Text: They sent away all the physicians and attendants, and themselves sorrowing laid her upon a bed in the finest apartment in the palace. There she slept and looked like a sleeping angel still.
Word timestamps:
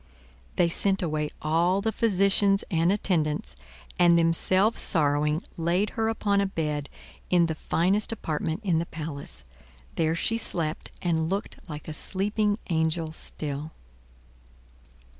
They 0.55 0.67
sent 0.67 1.03
away 1.03 1.29
all 1.43 1.79
the 1.79 1.91
physicians 1.91 2.63
and 2.71 2.91
attendants, 2.91 3.55
and 3.99 4.17
themselves 4.17 4.81
sorrowing 4.81 5.43
laid 5.57 5.91
her 5.91 6.07
upon 6.09 6.41
a 6.41 6.47
bed 6.47 6.89
in 7.29 7.45
the 7.45 7.53
finest 7.53 8.11
apartment 8.11 8.61
in 8.63 8.79
the 8.79 8.87
palace. 8.87 9.43
There 9.97 10.15
she 10.15 10.39
slept 10.39 10.89
and 11.03 11.29
looked 11.29 11.69
like 11.69 11.87
a 11.87 11.93
sleeping 11.93 12.57
angel 12.71 13.11
still. 13.11 13.73